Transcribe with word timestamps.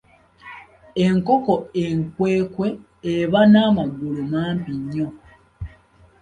Enkoko 1.05 1.53
enkwekwe 1.85 2.67
eba 3.15 3.41
n'amagulu 3.51 4.21
mampi 4.33 4.71
nnyo. 4.79 5.07